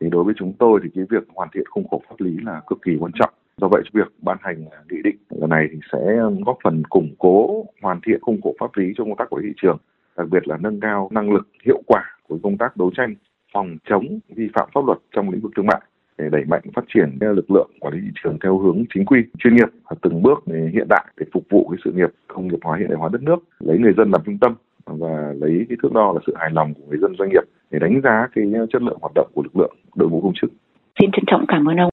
thì 0.02 0.10
đối 0.10 0.24
với 0.24 0.34
chúng 0.38 0.54
tôi 0.60 0.80
thì 0.84 0.90
cái 0.96 1.06
việc 1.10 1.28
hoàn 1.36 1.50
thiện 1.54 1.64
khung 1.70 1.88
khổ 1.88 2.02
pháp 2.10 2.16
lý 2.20 2.38
là 2.46 2.62
cực 2.68 2.82
kỳ 2.82 2.92
quan 3.00 3.12
trọng 3.20 3.34
Do 3.58 3.68
vậy 3.68 3.82
việc 3.94 4.08
ban 4.22 4.38
hành 4.42 4.66
à, 4.72 4.78
nghị 4.90 5.02
định 5.04 5.16
lần 5.30 5.50
này 5.50 5.68
thì 5.72 5.78
sẽ 5.92 6.00
góp 6.46 6.58
phần 6.64 6.84
củng 6.90 7.16
cố, 7.18 7.66
hoàn 7.82 8.00
thiện 8.06 8.20
khung 8.22 8.42
khổ 8.42 8.56
pháp 8.60 8.78
lý 8.78 8.94
cho 8.98 9.04
công 9.04 9.16
tác 9.16 9.30
quản 9.30 9.44
lý 9.44 9.50
thị 9.50 9.54
trường, 9.62 9.78
đặc 10.18 10.28
biệt 10.32 10.48
là 10.48 10.58
nâng 10.58 10.80
cao 10.80 11.10
năng 11.12 11.34
lực 11.34 11.48
hiệu 11.66 11.82
quả 11.88 12.04
của 12.28 12.38
công 12.44 12.58
tác 12.58 12.78
đấu 12.78 12.92
tranh 12.98 13.16
phòng 13.54 13.78
chống 13.90 14.20
vi 14.30 14.50
phạm 14.54 14.70
pháp 14.74 14.86
luật 14.86 14.98
trong 15.16 15.30
lĩnh 15.30 15.42
vực 15.42 15.52
thương 15.56 15.66
mại 15.66 15.82
để 16.18 16.30
đẩy 16.32 16.44
mạnh 16.46 16.62
phát 16.76 16.86
triển 16.94 17.18
lực 17.20 17.52
lượng 17.52 17.72
quản 17.80 17.94
lý 17.94 18.00
thị 18.02 18.12
trường 18.24 18.38
theo 18.44 18.58
hướng 18.58 18.84
chính 18.94 19.06
quy, 19.06 19.20
chuyên 19.38 19.56
nghiệp 19.56 19.68
và 19.90 19.96
từng 20.02 20.22
bước 20.22 20.44
hiện 20.74 20.88
đại 20.90 21.06
để 21.18 21.26
phục 21.34 21.44
vụ 21.50 21.70
cái 21.70 21.78
sự 21.86 21.92
nghiệp 21.92 22.10
công 22.28 22.48
nghiệp 22.48 22.60
hóa 22.64 22.78
hiện 22.78 22.90
đại 22.90 22.98
hóa 22.98 23.10
đất 23.14 23.22
nước, 23.22 23.38
lấy 23.60 23.78
người 23.78 23.94
dân 23.98 24.12
làm 24.12 24.22
trung 24.26 24.38
tâm 24.38 24.56
và 24.86 25.34
lấy 25.40 25.66
cái 25.70 25.78
thước 25.84 25.94
đo 25.94 26.12
là 26.14 26.20
sự 26.28 26.34
hài 26.40 26.50
lòng 26.52 26.74
của 26.74 26.84
người 26.90 27.00
dân 27.02 27.16
doanh 27.20 27.30
nghiệp 27.30 27.44
để 27.72 27.80
đánh 27.80 28.02
giá 28.04 28.28
cái 28.36 28.46
chất 28.74 28.82
lượng 28.82 28.98
hoạt 29.02 29.12
động 29.16 29.32
của 29.34 29.44
lực 29.44 29.56
lượng 29.56 29.76
đội 29.96 30.10
ngũ 30.10 30.22
công 30.22 30.34
chức. 30.42 30.52
Xin 31.00 31.10
trân 31.12 31.24
trọng 31.28 31.46
cảm 31.48 31.70
ơn 31.70 31.78
ông. 31.78 31.93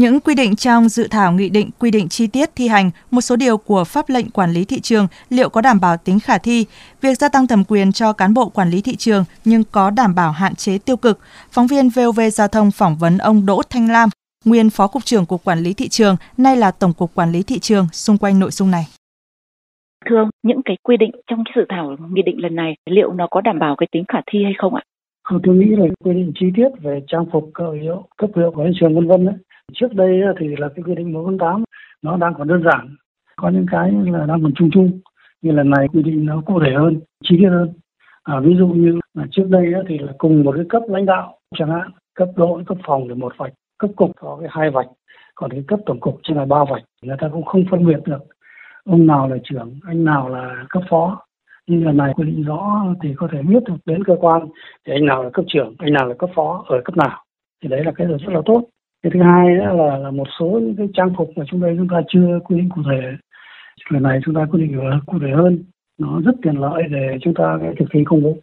Những 0.00 0.20
quy 0.20 0.34
định 0.34 0.56
trong 0.56 0.88
dự 0.88 1.08
thảo 1.10 1.32
nghị 1.32 1.48
định 1.48 1.70
quy 1.78 1.90
định 1.90 2.08
chi 2.08 2.26
tiết 2.26 2.50
thi 2.54 2.68
hành 2.68 2.90
một 3.10 3.20
số 3.20 3.36
điều 3.36 3.56
của 3.56 3.84
pháp 3.84 4.08
lệnh 4.08 4.30
quản 4.30 4.52
lý 4.52 4.64
thị 4.64 4.80
trường 4.80 5.06
liệu 5.30 5.48
có 5.48 5.60
đảm 5.60 5.80
bảo 5.80 5.96
tính 5.96 6.20
khả 6.20 6.38
thi, 6.38 6.66
việc 7.00 7.18
gia 7.18 7.28
tăng 7.28 7.46
thẩm 7.46 7.64
quyền 7.68 7.92
cho 7.92 8.12
cán 8.12 8.34
bộ 8.34 8.48
quản 8.48 8.70
lý 8.70 8.80
thị 8.82 8.96
trường 8.96 9.24
nhưng 9.44 9.62
có 9.72 9.90
đảm 9.90 10.14
bảo 10.14 10.32
hạn 10.32 10.54
chế 10.54 10.78
tiêu 10.78 10.96
cực. 10.96 11.18
Phóng 11.50 11.66
viên 11.66 11.88
VOV 11.88 12.20
Giao 12.32 12.48
thông 12.48 12.70
phỏng 12.70 12.96
vấn 12.96 13.18
ông 13.18 13.46
Đỗ 13.46 13.62
Thanh 13.70 13.90
Lam, 13.90 14.08
nguyên 14.44 14.70
Phó 14.70 14.86
Cục 14.86 15.04
trưởng 15.04 15.26
Cục 15.26 15.44
Quản 15.44 15.58
lý 15.58 15.74
Thị 15.74 15.88
trường, 15.88 16.16
nay 16.36 16.56
là 16.56 16.70
Tổng 16.70 16.92
cục 16.92 17.14
Quản 17.14 17.32
lý 17.32 17.42
Thị 17.42 17.58
trường 17.58 17.86
xung 17.92 18.18
quanh 18.18 18.38
nội 18.38 18.50
dung 18.50 18.70
này. 18.70 18.84
Thưa 20.06 20.16
ông, 20.16 20.30
những 20.42 20.60
cái 20.64 20.76
quy 20.82 20.96
định 20.96 21.10
trong 21.30 21.44
dự 21.56 21.62
thảo 21.68 21.96
nghị 22.12 22.22
định 22.22 22.42
lần 22.42 22.56
này 22.56 22.74
liệu 22.90 23.12
nó 23.12 23.26
có 23.30 23.40
đảm 23.40 23.58
bảo 23.58 23.76
cái 23.76 23.86
tính 23.92 24.04
khả 24.08 24.18
thi 24.32 24.38
hay 24.44 24.52
không 24.58 24.74
ạ? 24.74 24.82
Không, 25.22 25.40
tôi 25.42 25.56
nghĩ 25.56 25.76
là 25.76 25.86
quy 26.04 26.12
định 26.12 26.32
chi 26.40 26.46
tiết 26.56 26.68
về 26.82 27.00
trang 27.06 27.24
phục 27.32 27.50
cơ 27.54 27.72
hiệu, 27.82 28.08
cấp 28.16 28.30
hiệu 28.36 28.52
của 28.54 28.64
thị 28.64 28.72
trường 28.80 28.94
vân 28.94 29.08
vân 29.08 29.28
Trước 29.74 29.94
đây 29.94 30.20
thì 30.38 30.56
là 30.58 30.68
cái 30.68 30.82
quy 30.82 30.94
định 30.94 31.12
148 31.12 31.64
nó 32.02 32.16
đang 32.16 32.34
còn 32.34 32.48
đơn 32.48 32.62
giản, 32.64 32.96
có 33.36 33.48
những 33.48 33.66
cái 33.70 33.92
là 33.92 34.26
đang 34.26 34.42
còn 34.42 34.52
chung 34.54 34.70
chung. 34.72 35.00
Như 35.42 35.52
lần 35.52 35.70
này 35.70 35.88
quy 35.88 36.02
định 36.02 36.26
nó 36.26 36.42
cụ 36.46 36.60
thể 36.64 36.72
hơn, 36.74 37.00
chi 37.24 37.36
tiết 37.38 37.48
hơn. 37.48 37.72
À, 38.22 38.40
ví 38.40 38.54
dụ 38.58 38.68
như 38.68 39.00
là 39.14 39.26
trước 39.30 39.46
đây 39.48 39.72
thì 39.88 39.98
là 39.98 40.12
cùng 40.18 40.44
một 40.44 40.52
cái 40.56 40.64
cấp 40.68 40.82
lãnh 40.88 41.06
đạo 41.06 41.38
chẳng 41.58 41.70
hạn 41.70 41.90
cấp 42.14 42.28
đội 42.36 42.64
cấp 42.66 42.78
phòng 42.86 43.08
là 43.08 43.14
một 43.14 43.32
vạch 43.36 43.52
cấp 43.78 43.90
cục 43.96 44.10
có 44.20 44.36
cái 44.40 44.48
hai 44.52 44.70
vạch 44.70 44.86
còn 45.34 45.50
cái 45.50 45.64
cấp 45.68 45.80
tổng 45.86 46.00
cục 46.00 46.20
chỉ 46.22 46.34
là 46.34 46.44
ba 46.44 46.64
vạch 46.70 46.82
người 47.02 47.16
ta 47.20 47.28
cũng 47.32 47.44
không 47.44 47.64
phân 47.70 47.86
biệt 47.86 47.98
được 48.04 48.18
ông 48.84 49.06
nào 49.06 49.28
là 49.28 49.36
trưởng 49.44 49.80
anh 49.86 50.04
nào 50.04 50.28
là 50.28 50.64
cấp 50.68 50.82
phó 50.90 51.26
nhưng 51.66 51.84
lần 51.86 51.96
này 51.96 52.12
quy 52.16 52.24
định 52.24 52.42
rõ 52.42 52.84
thì 53.02 53.14
có 53.16 53.28
thể 53.32 53.42
biết 53.42 53.64
được 53.64 53.74
đến 53.86 54.04
cơ 54.04 54.16
quan 54.20 54.48
thì 54.86 54.92
anh 54.92 55.06
nào 55.06 55.24
là 55.24 55.30
cấp 55.32 55.44
trưởng 55.48 55.74
anh 55.78 55.92
nào 55.92 56.08
là 56.08 56.14
cấp 56.18 56.30
phó 56.34 56.64
ở 56.68 56.80
cấp 56.84 56.96
nào 56.96 57.24
thì 57.62 57.68
đấy 57.68 57.84
là 57.84 57.92
cái 57.96 58.06
rất 58.06 58.32
là 58.32 58.40
tốt 58.44 58.64
cái 59.02 59.10
thứ 59.14 59.22
hai 59.22 59.56
đó 59.56 59.72
là, 59.74 59.98
là 59.98 60.10
một 60.10 60.26
số 60.38 60.60
những 60.62 60.76
cái 60.76 60.88
trang 60.94 61.12
phục 61.16 61.30
mà 61.36 61.44
chúng 61.48 61.60
đây 61.60 61.74
chúng 61.78 61.88
ta 61.88 62.00
chưa 62.08 62.38
quy 62.44 62.56
định 62.56 62.68
cụ 62.68 62.82
thể. 62.90 63.16
Lần 63.90 64.02
này 64.02 64.20
chúng 64.24 64.34
ta 64.34 64.46
quy 64.50 64.60
định 64.62 64.80
cụ 65.06 65.18
thể 65.18 65.30
hơn. 65.30 65.64
Nó 65.98 66.20
rất 66.20 66.32
tiện 66.42 66.60
lợi 66.60 66.82
để 66.90 67.18
chúng 67.22 67.34
ta 67.34 67.58
thực 67.78 67.86
thi 67.92 68.04
công 68.06 68.22
vụ. 68.22 68.36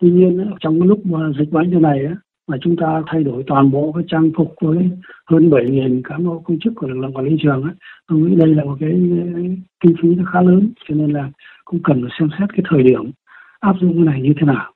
Tuy 0.00 0.10
nhiên 0.10 0.50
trong 0.60 0.80
cái 0.80 0.88
lúc 0.88 1.06
mà 1.06 1.18
dịch 1.38 1.52
bệnh 1.52 1.70
như 1.70 1.78
này 1.78 2.06
mà 2.48 2.56
chúng 2.60 2.76
ta 2.76 3.02
thay 3.06 3.24
đổi 3.24 3.44
toàn 3.46 3.70
bộ 3.70 3.92
cái 3.92 4.04
trang 4.08 4.30
phục 4.36 4.54
với 4.60 4.90
hơn 5.30 5.50
7.000 5.50 6.00
cán 6.04 6.26
bộ 6.26 6.42
công 6.44 6.58
chức 6.58 6.72
của 6.76 6.86
lực 6.86 6.98
lượng 6.98 7.12
quản 7.12 7.24
lý 7.26 7.36
trường 7.42 7.62
ấy, 7.62 7.72
tôi 8.06 8.18
nghĩ 8.18 8.36
đây 8.36 8.54
là 8.54 8.64
một 8.64 8.76
cái 8.80 8.90
kinh 9.80 9.94
phí 10.02 10.14
nó 10.14 10.24
khá 10.32 10.42
lớn. 10.42 10.72
Cho 10.88 10.94
nên 10.94 11.12
là 11.12 11.30
cũng 11.64 11.80
cần 11.84 12.02
phải 12.02 12.16
xem 12.18 12.28
xét 12.38 12.48
cái 12.52 12.62
thời 12.68 12.82
điểm 12.82 13.10
áp 13.60 13.74
dụng 13.80 13.92
cái 13.94 14.04
này 14.04 14.22
như 14.22 14.32
thế 14.40 14.46
nào. 14.46 14.72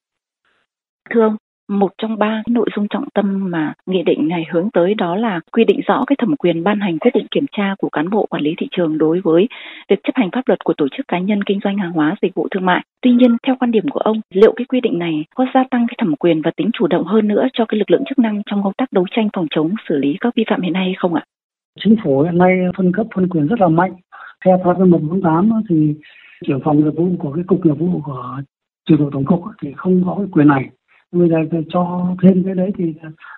Thưa 1.10 1.20
ông, 1.20 1.36
một 1.68 1.92
trong 1.98 2.18
ba 2.18 2.42
nội 2.48 2.66
dung 2.76 2.88
trọng 2.88 3.04
tâm 3.14 3.50
mà 3.50 3.74
nghị 3.86 4.02
định 4.02 4.28
này 4.28 4.44
hướng 4.52 4.70
tới 4.70 4.94
đó 4.94 5.16
là 5.16 5.40
quy 5.52 5.64
định 5.64 5.80
rõ 5.86 6.04
cái 6.06 6.16
thẩm 6.18 6.36
quyền 6.36 6.64
ban 6.64 6.80
hành 6.80 6.98
quyết 6.98 7.10
định 7.14 7.26
kiểm 7.30 7.46
tra 7.52 7.74
của 7.78 7.88
cán 7.88 8.10
bộ 8.10 8.26
quản 8.30 8.42
lý 8.42 8.54
thị 8.58 8.68
trường 8.70 8.98
đối 8.98 9.20
với 9.20 9.48
việc 9.88 10.00
chấp 10.04 10.12
hành 10.14 10.30
pháp 10.30 10.42
luật 10.48 10.64
của 10.64 10.74
tổ 10.76 10.86
chức 10.96 11.08
cá 11.08 11.18
nhân 11.18 11.42
kinh 11.44 11.60
doanh 11.64 11.78
hàng 11.78 11.92
hóa 11.92 12.14
dịch 12.22 12.34
vụ 12.34 12.48
thương 12.50 12.66
mại. 12.66 12.84
Tuy 13.02 13.10
nhiên, 13.10 13.36
theo 13.46 13.56
quan 13.60 13.70
điểm 13.70 13.88
của 13.88 14.00
ông, 14.00 14.20
liệu 14.30 14.52
cái 14.56 14.64
quy 14.64 14.80
định 14.80 14.98
này 14.98 15.24
có 15.34 15.46
gia 15.54 15.64
tăng 15.70 15.86
cái 15.88 15.94
thẩm 15.98 16.16
quyền 16.16 16.42
và 16.42 16.50
tính 16.56 16.70
chủ 16.72 16.86
động 16.86 17.04
hơn 17.04 17.28
nữa 17.28 17.46
cho 17.52 17.64
cái 17.68 17.78
lực 17.78 17.90
lượng 17.90 18.04
chức 18.08 18.18
năng 18.18 18.42
trong 18.46 18.62
công 18.62 18.72
tác 18.72 18.92
đấu 18.92 19.06
tranh 19.10 19.28
phòng 19.32 19.46
chống 19.50 19.74
xử 19.88 19.96
lý 19.96 20.16
các 20.20 20.34
vi 20.34 20.44
phạm 20.50 20.60
hiện 20.60 20.72
nay 20.72 20.84
hay 20.84 20.94
không 20.98 21.14
ạ? 21.14 21.24
Chính 21.80 21.96
phủ 22.04 22.20
hiện 22.20 22.38
nay 22.38 22.50
phân 22.76 22.92
cấp 22.92 23.06
phân 23.14 23.28
quyền 23.28 23.46
rất 23.46 23.60
là 23.60 23.68
mạnh. 23.68 23.92
Theo 24.44 24.60
pháp 24.64 24.78
luật 24.78 24.90
148 24.90 25.50
thì 25.68 25.94
trưởng 26.46 26.60
phòng 26.64 26.84
nghiệp 26.84 26.90
vụ 26.96 27.08
của 27.18 27.32
cái 27.32 27.44
cục 27.46 27.66
nghiệp 27.66 27.74
vụ 27.78 28.00
của 28.04 28.40
trường 28.88 28.98
đội 28.98 29.10
tổng 29.12 29.24
cục 29.24 29.40
thì 29.62 29.72
không 29.76 30.02
có 30.06 30.14
cái 30.18 30.26
quyền 30.32 30.46
này 30.46 30.68
bây 31.12 31.28
giờ 31.28 31.36
cho 31.68 32.06
thêm 32.22 32.42
cái 32.44 32.54
đấy 32.54 32.70
thì 32.78 32.94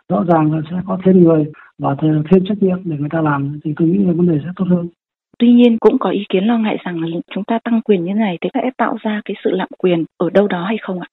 rõ 0.08 0.24
ràng 0.28 0.52
là 0.52 0.60
sẽ 0.70 0.76
có 0.86 0.98
thêm 1.04 1.20
người 1.20 1.44
và 1.78 1.96
thêm 2.00 2.44
trách 2.48 2.62
nhiệm 2.62 2.78
để 2.84 2.96
người 2.98 3.08
ta 3.12 3.20
làm 3.20 3.60
thì 3.64 3.72
tôi 3.76 3.88
nghĩ 3.88 3.98
là 3.98 4.12
vấn 4.12 4.28
đề 4.28 4.38
sẽ 4.44 4.48
tốt 4.56 4.64
hơn 4.68 4.88
Tuy 5.38 5.52
nhiên 5.52 5.78
cũng 5.78 5.98
có 5.98 6.10
ý 6.10 6.24
kiến 6.28 6.44
lo 6.44 6.58
ngại 6.58 6.76
rằng 6.84 7.00
là 7.00 7.06
chúng 7.34 7.44
ta 7.44 7.58
tăng 7.64 7.80
quyền 7.84 8.04
như 8.04 8.14
này 8.14 8.38
thì 8.40 8.48
sẽ 8.54 8.70
tạo 8.76 8.96
ra 9.02 9.20
cái 9.24 9.34
sự 9.44 9.50
lạm 9.50 9.68
quyền 9.78 10.04
ở 10.18 10.30
đâu 10.30 10.48
đó 10.48 10.64
hay 10.64 10.76
không 10.82 11.00
ạ? 11.00 11.06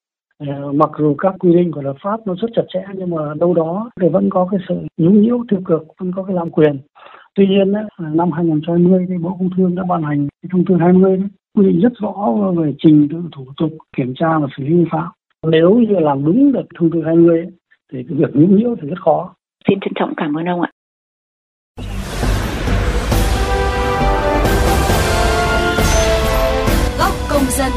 Ờ, 0.48 0.72
mặc 0.72 0.90
dù 1.00 1.16
các 1.18 1.36
quy 1.40 1.54
định 1.54 1.72
của 1.72 1.82
luật 1.82 1.96
pháp 2.04 2.28
nó 2.28 2.36
rất 2.42 2.48
chặt 2.56 2.62
chẽ 2.74 2.84
nhưng 2.94 3.10
mà 3.10 3.22
đâu 3.40 3.54
đó 3.54 3.90
thì 4.02 4.10
vẫn 4.10 4.30
có 4.30 4.48
cái 4.52 4.60
sự 4.70 4.76
nhũng 4.98 5.22
nhiễu 5.22 5.44
tiêu 5.50 5.62
cực, 5.66 5.88
vẫn 6.00 6.12
có 6.16 6.24
cái 6.24 6.36
lạm 6.36 6.50
quyền. 6.50 6.78
Tuy 7.36 7.48
nhiên 7.48 7.74
năm 8.00 8.32
2020 8.32 9.06
thì 9.10 9.18
Bộ 9.18 9.36
Công 9.40 9.50
Thương 9.58 9.76
đã 9.76 9.84
ban 9.90 10.04
hành 10.04 10.28
thông 10.52 10.66
tư 10.66 10.76
20 10.80 11.22
quy 11.58 11.66
định 11.68 11.82
rất 11.82 11.94
rõ 12.02 12.34
về 12.58 12.74
trình 12.80 13.08
tự 13.12 13.24
thủ 13.32 13.46
tục 13.58 13.72
kiểm 13.98 14.14
tra 14.16 14.40
và 14.40 14.48
xử 14.58 14.64
lý 14.64 14.74
vi 14.74 14.86
phạm 14.92 15.12
nếu 15.48 15.76
như 15.90 15.96
làm 16.00 16.26
đúng 16.26 16.52
được 16.52 16.66
thông 16.80 16.92
tư 16.92 17.02
20 17.06 17.46
thì 17.94 18.04
cái 18.10 18.18
việc 18.18 18.30
nhũng 18.34 18.56
nhiễu 18.56 18.76
thì 18.82 18.88
rất 18.88 19.02
khó. 19.06 19.36
Xin 19.68 19.80
trân 19.80 19.94
trọng 20.00 20.14
cảm 20.18 20.38
ơn 20.38 20.46
ông 20.46 20.62
ạ. 20.62 20.72
Góc 27.00 27.14
công 27.30 27.44
dân. 27.50 27.72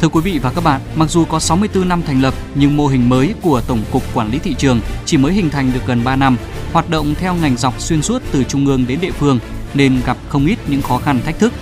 Thưa 0.00 0.08
quý 0.08 0.20
vị 0.24 0.38
và 0.42 0.52
các 0.54 0.64
bạn, 0.64 0.80
mặc 0.98 1.10
dù 1.10 1.24
có 1.24 1.38
64 1.38 1.88
năm 1.88 2.02
thành 2.06 2.22
lập 2.22 2.34
nhưng 2.54 2.76
mô 2.76 2.86
hình 2.86 3.08
mới 3.08 3.34
của 3.42 3.60
Tổng 3.68 3.80
cục 3.92 4.02
Quản 4.14 4.30
lý 4.30 4.38
thị 4.38 4.54
trường 4.58 4.80
chỉ 5.04 5.18
mới 5.18 5.32
hình 5.32 5.50
thành 5.50 5.70
được 5.74 5.80
gần 5.86 5.98
3 6.04 6.16
năm, 6.16 6.36
hoạt 6.72 6.90
động 6.90 7.06
theo 7.20 7.34
ngành 7.42 7.56
dọc 7.56 7.80
xuyên 7.80 8.02
suốt 8.02 8.22
từ 8.32 8.44
trung 8.44 8.66
ương 8.66 8.84
đến 8.88 8.98
địa 9.02 9.10
phương 9.10 9.38
nên 9.74 10.00
gặp 10.06 10.16
không 10.28 10.46
ít 10.46 10.58
những 10.66 10.82
khó 10.82 10.98
khăn 10.98 11.20
thách 11.24 11.38
thức. 11.38 11.52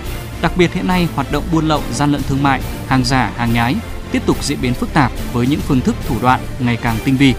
Đặc 0.41 0.51
biệt 0.57 0.73
hiện 0.73 0.87
nay 0.87 1.07
hoạt 1.15 1.31
động 1.31 1.43
buôn 1.51 1.67
lậu, 1.67 1.81
gian 1.93 2.11
lận 2.11 2.21
thương 2.23 2.43
mại, 2.43 2.61
hàng 2.87 3.03
giả, 3.03 3.31
hàng 3.37 3.53
nhái 3.53 3.75
tiếp 4.11 4.21
tục 4.25 4.43
diễn 4.43 4.61
biến 4.61 4.73
phức 4.73 4.93
tạp 4.93 5.11
với 5.33 5.47
những 5.47 5.59
phương 5.59 5.81
thức 5.81 5.95
thủ 6.07 6.15
đoạn 6.21 6.39
ngày 6.59 6.77
càng 6.81 6.97
tinh 7.05 7.17
vi. 7.17 7.33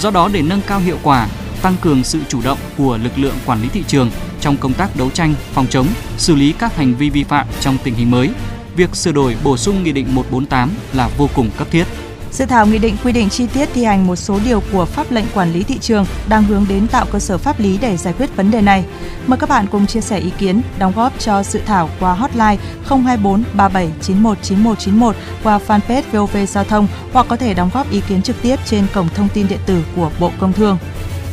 Do 0.00 0.10
đó 0.10 0.28
để 0.32 0.42
nâng 0.42 0.60
cao 0.66 0.78
hiệu 0.78 0.98
quả, 1.02 1.28
tăng 1.62 1.76
cường 1.80 2.04
sự 2.04 2.20
chủ 2.28 2.42
động 2.42 2.58
của 2.76 2.98
lực 3.02 3.18
lượng 3.18 3.34
quản 3.46 3.62
lý 3.62 3.68
thị 3.68 3.84
trường 3.86 4.10
trong 4.40 4.56
công 4.56 4.74
tác 4.74 4.96
đấu 4.96 5.10
tranh, 5.10 5.34
phòng 5.52 5.66
chống, 5.70 5.86
xử 6.18 6.34
lý 6.34 6.52
các 6.52 6.76
hành 6.76 6.94
vi 6.94 7.10
vi 7.10 7.24
phạm 7.24 7.46
trong 7.60 7.78
tình 7.84 7.94
hình 7.94 8.10
mới, 8.10 8.30
việc 8.76 8.96
sửa 8.96 9.12
đổi 9.12 9.36
bổ 9.44 9.56
sung 9.56 9.82
Nghị 9.82 9.92
định 9.92 10.14
148 10.14 10.70
là 10.92 11.08
vô 11.18 11.28
cùng 11.34 11.50
cấp 11.58 11.68
thiết. 11.70 11.84
Dự 12.32 12.46
thảo 12.46 12.66
nghị 12.66 12.78
định 12.78 12.96
quy 13.04 13.12
định 13.12 13.28
chi 13.28 13.46
tiết 13.46 13.68
thi 13.74 13.84
hành 13.84 14.06
một 14.06 14.16
số 14.16 14.40
điều 14.44 14.62
của 14.72 14.84
pháp 14.84 15.10
lệnh 15.10 15.24
quản 15.34 15.52
lý 15.52 15.62
thị 15.62 15.78
trường 15.78 16.06
đang 16.28 16.44
hướng 16.44 16.66
đến 16.68 16.88
tạo 16.88 17.06
cơ 17.12 17.18
sở 17.18 17.38
pháp 17.38 17.60
lý 17.60 17.78
để 17.78 17.96
giải 17.96 18.14
quyết 18.18 18.36
vấn 18.36 18.50
đề 18.50 18.60
này. 18.60 18.84
Mời 19.26 19.38
các 19.38 19.48
bạn 19.48 19.66
cùng 19.70 19.86
chia 19.86 20.00
sẻ 20.00 20.18
ý 20.18 20.30
kiến, 20.38 20.62
đóng 20.78 20.92
góp 20.96 21.18
cho 21.18 21.42
dự 21.42 21.60
thảo 21.66 21.88
qua 22.00 22.14
hotline 22.14 22.56
024 22.84 23.44
3791 23.54 24.38
9191 24.42 25.16
qua 25.42 25.60
fanpage 25.66 26.02
VOV 26.12 26.36
Giao 26.48 26.64
thông 26.64 26.86
hoặc 27.12 27.26
có 27.28 27.36
thể 27.36 27.54
đóng 27.54 27.70
góp 27.74 27.90
ý 27.90 28.00
kiến 28.08 28.22
trực 28.22 28.42
tiếp 28.42 28.56
trên 28.64 28.86
cổng 28.94 29.08
thông 29.14 29.28
tin 29.34 29.48
điện 29.48 29.60
tử 29.66 29.82
của 29.96 30.10
Bộ 30.20 30.30
Công 30.38 30.52
Thương. 30.52 30.78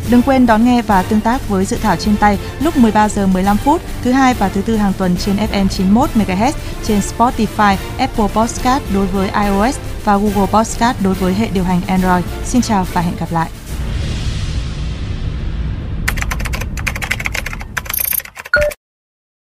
Đừng 0.10 0.22
quên 0.22 0.46
đón 0.46 0.66
nghe 0.66 0.82
và 0.82 1.04
tương 1.04 1.22
tác 1.22 1.50
với 1.50 1.66
dự 1.66 1.78
thảo 1.78 1.96
trên 1.96 2.18
tay 2.18 2.38
lúc 2.60 2.78
13 2.78 3.10
giờ 3.10 3.28
15 3.28 3.58
phút 3.58 3.82
thứ 4.04 4.12
hai 4.12 4.34
và 4.34 4.50
thứ 4.50 4.62
tư 4.62 4.76
hàng 4.76 4.94
tuần 4.98 5.16
trên 5.18 5.36
FM 5.36 5.68
91 5.68 6.10
MHz 6.16 6.52
trên 6.84 7.00
Spotify, 7.00 7.76
Apple 7.98 8.28
Podcast 8.34 8.84
đối 8.94 9.08
với 9.08 9.30
iOS 9.30 9.78
và 10.04 10.18
Google 10.18 10.48
Podcast 10.52 10.98
đối 11.04 11.14
với 11.14 11.34
hệ 11.34 11.48
điều 11.54 11.64
hành 11.64 11.82
Android. 11.88 12.26
Xin 12.46 12.62
chào 12.62 12.86
và 12.94 13.02
hẹn 13.02 13.16
gặp 13.20 13.32
lại. 13.32 13.59